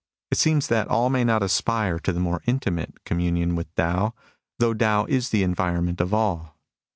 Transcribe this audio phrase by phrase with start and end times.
[0.31, 4.15] It seems that all may not aspire to the more intimate communion with Tao,
[4.57, 6.57] though Tao is the environment of all.